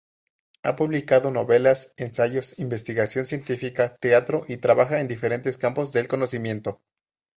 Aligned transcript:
Ha 0.63 0.75
publicado 0.75 1.29
novelas, 1.29 1.93
ensayos, 1.95 2.57
investigación 2.57 3.27
científica, 3.27 3.97
teatro 3.97 4.45
y 4.47 4.57
trabaja 4.57 4.99
en 4.99 5.07
diferentes 5.07 5.59
campos 5.59 5.91
del 5.91 6.07
conocimiento. 6.07 6.81